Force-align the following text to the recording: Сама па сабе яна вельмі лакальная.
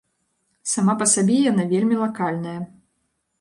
Сама 0.71 0.95
па 1.01 1.07
сабе 1.11 1.35
яна 1.51 1.67
вельмі 1.75 1.95
лакальная. 2.01 2.57